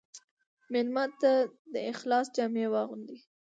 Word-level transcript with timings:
مېلمه 0.71 1.05
ته 1.21 1.31
د 1.73 1.75
اخلاص 1.91 2.27
جامې 2.35 2.65
واغوندې. 2.69 3.17